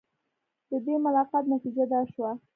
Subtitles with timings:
[0.69, 2.31] د دې ملاقات نتیجه دا شوه.